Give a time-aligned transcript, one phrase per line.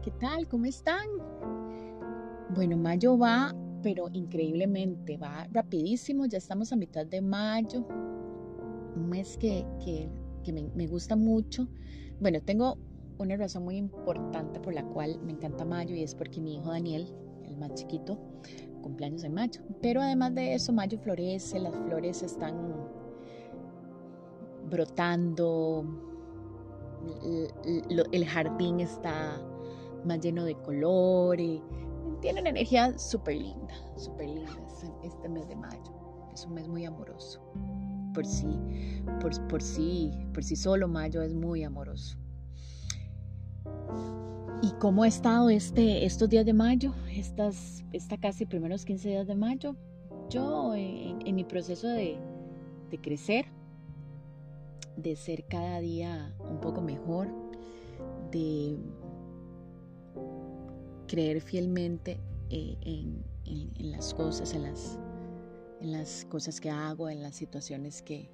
[0.00, 0.46] ¿qué tal?
[0.48, 1.06] ¿Cómo están?
[2.54, 7.84] Bueno, mayo va, pero increíblemente, va rapidísimo, ya estamos a mitad de mayo,
[8.94, 9.64] un mes que,
[10.46, 11.68] me, me, gusta mucho.
[12.20, 12.78] Bueno, tengo
[13.18, 16.70] una razón muy importante por la cual me encanta mayo y es porque mi hijo
[16.70, 17.12] Daniel,
[17.44, 18.18] el más chiquito,
[18.82, 19.60] cumpleaños en mayo.
[19.82, 22.56] Pero además de eso, mayo florece, las flores están
[24.70, 25.84] brotando,
[28.12, 29.40] el jardín está
[30.04, 31.62] más lleno de color y
[32.20, 34.50] tiene una energía súper linda, súper linda
[35.02, 35.92] este mes de mayo.
[36.32, 37.40] Es un mes muy amoroso.
[38.14, 38.58] Por sí,
[39.20, 42.16] por, por sí, por sí solo mayo es muy amoroso.
[44.60, 46.92] ¿Y cómo ha estado este, estos días de mayo?
[47.14, 49.76] Estas, esta casi primeros 15 días de mayo.
[50.30, 52.18] Yo en, mi proceso de,
[52.90, 53.46] de crecer,
[54.96, 57.28] de ser cada día un poco mejor,
[58.32, 58.76] de
[61.08, 62.20] creer fielmente
[62.50, 64.62] eh, en, las cosas, en
[65.92, 68.30] las, cosas que hago, en las situaciones que,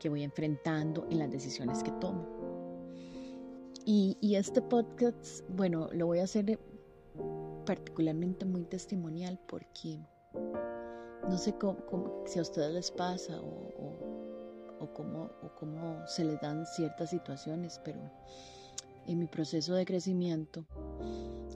[0.00, 2.26] que voy enfrentando, en las decisiones que tomo.
[3.86, 6.58] Y, este podcast, bueno, lo voy a hacer
[7.66, 10.00] particularmente muy testimonial porque
[11.28, 13.74] no sé cómo, si a ustedes les pasa o
[14.94, 15.30] cómo,
[16.06, 18.00] se les dan ciertas situaciones, pero
[19.06, 20.64] en mi proceso de crecimiento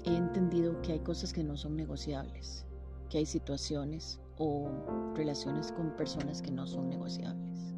[0.04, 2.66] he entendido que hay cosas que no son negociables,
[3.08, 4.68] que hay situaciones o
[5.14, 7.74] relaciones con personas que no son negociables.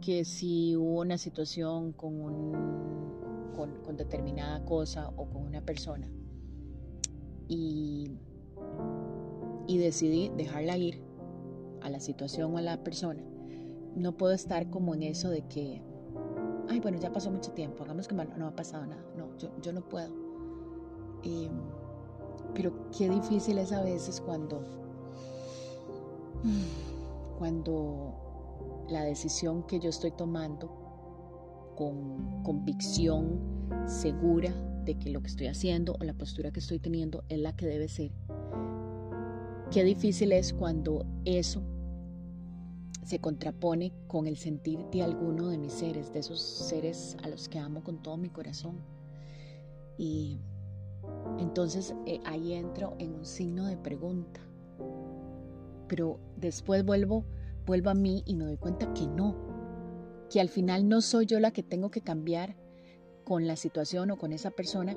[0.00, 6.08] Que si hubo una situación con, un, con, con determinada cosa o con una persona
[7.48, 8.10] y,
[9.66, 11.02] y decidí dejarla ir
[11.80, 13.22] a la situación o a la persona,
[13.96, 15.82] no puedo estar como en eso de que,
[16.68, 19.02] ay, bueno, ya pasó mucho tiempo, hagamos que no, ha pasado nada.
[19.16, 20.25] No, yo, no puedo.
[21.26, 21.50] Em,
[22.54, 24.62] pero qué difícil es a veces cuando,
[27.38, 30.70] cuando la decisión que yo estoy tomando
[31.76, 33.40] con convicción
[33.86, 34.52] segura
[34.84, 37.66] de que lo que estoy haciendo o la postura que estoy teniendo es la que
[37.66, 38.12] debe ser.
[39.72, 41.60] Qué difícil es cuando eso
[43.02, 47.48] se contrapone con el sentir de alguno de mis seres, de esos seres a los
[47.48, 48.76] que amo con todo mi corazón.
[49.98, 50.38] Y
[51.38, 54.40] entonces eh, ahí entro en un signo de pregunta.
[55.88, 57.24] Pero después vuelvo,
[57.64, 59.36] vuelvo a mí y me doy cuenta que no,
[60.30, 62.56] que al final no soy yo la que tengo que cambiar
[63.24, 64.96] con la situación o con esa persona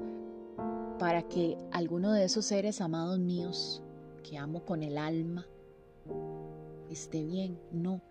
[0.97, 3.83] para que alguno de esos seres amados míos
[4.23, 5.47] que amo con el alma,
[6.89, 7.59] esté bien.
[7.71, 8.01] No,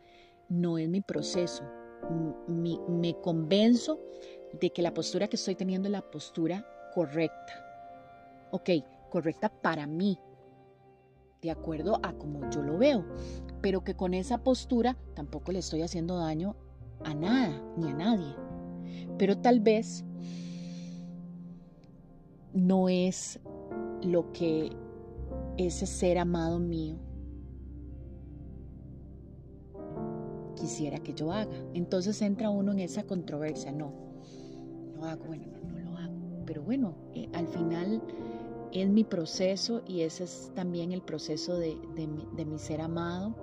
[0.49, 1.65] no es mi proceso.
[2.49, 4.01] me convenzo
[4.59, 7.68] de que la postura que estoy teniendo es la postura correcta.
[8.51, 8.71] Ok,
[9.11, 10.19] correcta para mí,
[11.43, 13.05] de acuerdo a como yo lo veo,
[13.61, 16.57] pero que con esa postura tampoco le estoy haciendo daño
[17.05, 18.35] a nada ni a nadie.
[19.19, 20.05] Pero tal vez
[22.53, 23.41] no es
[24.03, 24.71] lo que
[25.57, 26.97] ese ser amado mío
[30.55, 31.51] quisiera que yo haga.
[31.75, 33.93] Entonces entra uno en esa controversia, no,
[34.95, 36.15] lo hago, bueno, no, no lo hago.
[36.47, 38.03] Pero bueno, eh, al final
[38.73, 41.77] es mi proceso y ese es también el proceso de,
[42.47, 43.35] mi ser amado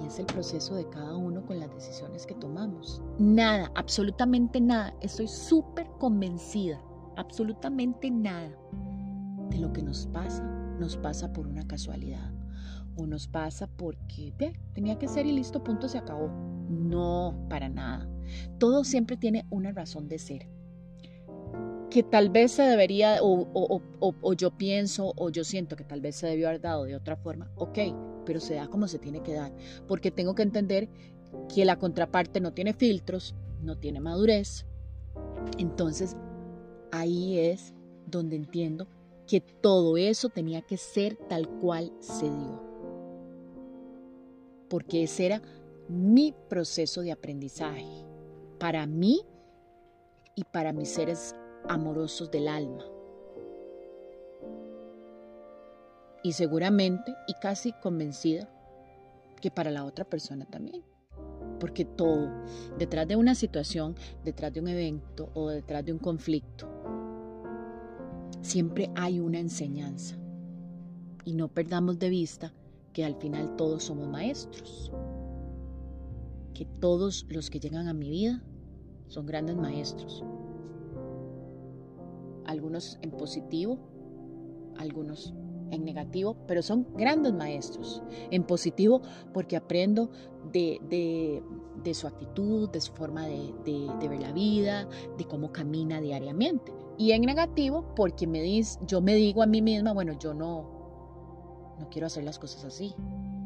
[0.00, 3.02] y es el proceso de cada uno con las decisiones que tomamos.
[3.18, 6.80] Nada, absolutamente nada, estoy súper convencida,
[7.16, 8.56] absolutamente nada
[9.50, 10.42] de lo que nos pasa,
[10.78, 12.32] nos pasa por una casualidad
[12.96, 14.32] o nos pasa porque
[14.72, 16.28] tenía que ser y listo, punto, se acabó.
[16.68, 18.08] No, para nada.
[18.58, 20.48] Todo siempre tiene una razón de ser.
[21.94, 26.26] Que tal vez se debería, o, yo pienso, o yo siento que tal vez se
[26.26, 27.52] debió haber dado de otra forma.
[27.54, 27.78] Ok,
[28.26, 29.52] pero se da como se tiene que dar.
[29.86, 30.88] Porque tengo que entender
[31.54, 34.66] que la contraparte no tiene filtros, no tiene madurez.
[35.58, 36.16] Entonces,
[36.90, 37.72] ahí es
[38.06, 38.88] donde entiendo
[39.28, 42.74] que todo eso tenía que ser tal cual se dio
[44.68, 45.42] porque ese era
[45.88, 48.04] mi proceso de aprendizaje
[48.58, 49.20] para mí
[50.34, 51.36] y para mis seres
[51.68, 52.84] amorosos del alma.
[56.22, 58.48] Y seguramente, y casi convencida,
[59.40, 60.82] que para la otra persona también.
[61.60, 62.30] Porque todo,
[62.78, 63.94] detrás de una situación,
[64.24, 66.66] detrás de un evento o detrás de un conflicto,
[68.40, 70.16] siempre hay una enseñanza.
[71.24, 72.52] Y no perdamos de vista
[72.94, 74.90] que al final todos somos maestros,
[76.54, 78.42] que todos los que llegan a mi vida
[79.08, 80.24] son grandes maestros.
[82.54, 83.78] Algunos en positivo,
[84.78, 85.34] algunos
[85.70, 88.02] en negativo, pero son grandes maestros.
[88.30, 89.02] En positivo
[89.32, 90.10] porque aprendo
[90.52, 91.42] de,
[91.92, 96.72] su actitud, de su forma de, ver la vida, de cómo camina diariamente.
[96.96, 101.76] Y en negativo porque me dice, yo me digo a mí misma, bueno, yo no,
[101.78, 102.94] no quiero hacer las cosas así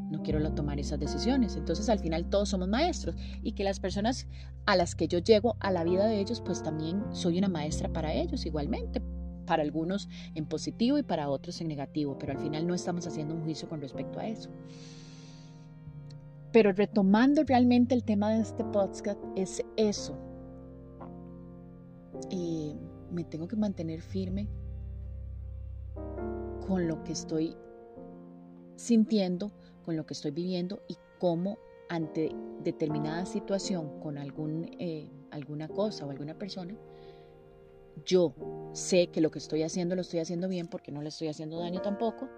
[0.09, 1.55] no quiero tomar esas decisiones.
[1.55, 4.27] Entonces al final todos somos maestros y que las personas
[4.65, 7.89] a las que yo llego a la vida de ellos, pues también soy una maestra
[7.89, 9.01] para ellos igualmente.
[9.45, 13.33] Para algunos en positivo y para otros en negativo, pero al final no estamos haciendo
[13.33, 14.51] un juicio con respecto a eso.
[16.51, 20.17] Pero retomando realmente el tema de este podcast, es eso.
[23.11, 24.47] me tengo que mantener firme
[26.67, 27.57] con lo que estoy
[28.75, 29.51] sintiendo,
[29.83, 31.57] con lo que estoy viviendo y cómo
[31.89, 32.31] ante
[32.63, 36.75] determinada situación con algún, eh, alguna cosa o alguna persona,
[38.05, 38.33] yo
[38.73, 41.59] sé que lo que estoy haciendo lo estoy haciendo bien porque no le estoy haciendo
[41.59, 42.29] daño tampoco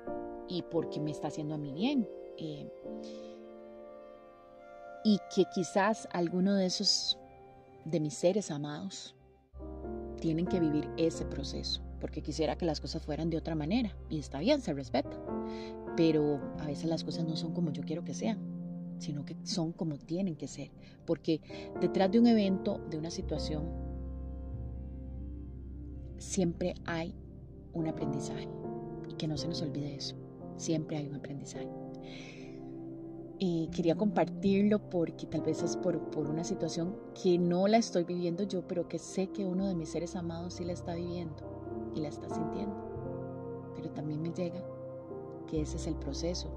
[0.48, 2.08] y porque me está haciendo a mí bien.
[2.38, 2.72] Eh,
[5.04, 7.18] y que quizás alguno de esos,
[7.86, 9.16] de mis seres amados,
[10.20, 14.20] tienen que vivir ese proceso, porque quisiera que las cosas fueran de otra manera y
[14.20, 15.10] está bien, se respeta
[15.96, 18.40] pero a veces las cosas no son como yo quiero que sean,
[19.00, 20.72] sino que son como tienen que ser,
[21.06, 21.42] porque
[21.80, 23.64] detrás de un evento, de una situación,
[26.18, 27.16] siempre hay
[27.74, 28.48] un aprendizaje
[29.10, 30.16] y que no se nos olvide eso,
[30.58, 31.70] siempre hay un aprendizaje.
[33.44, 38.04] Y quería compartirlo porque tal vez es por, por una situación que no la estoy
[38.04, 41.92] viviendo yo, pero que sé que uno de mis seres amados sí la está viviendo
[41.96, 43.74] y la está sintiendo.
[43.76, 44.64] Pero también me llega
[45.52, 46.50] que ese es el proceso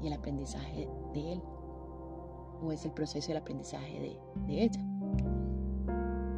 [0.00, 1.42] y el aprendizaje de él,
[2.62, 4.80] o es el proceso y el aprendizaje de, de ella.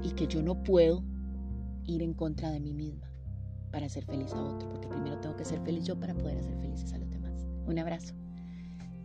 [0.03, 1.05] Y que yo no puedo
[1.85, 3.07] ir en contra de mí misma
[3.71, 6.57] para hacer feliz a otro, porque primero tengo que ser feliz yo para poder hacer
[6.57, 7.47] felices a los demás.
[7.67, 8.15] Un abrazo.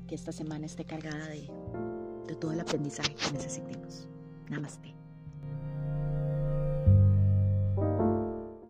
[0.08, 1.52] Que esta semana esté cargada de,
[2.28, 4.08] de todo el aprendizaje que necesitemos.
[4.50, 5.03] Namaste.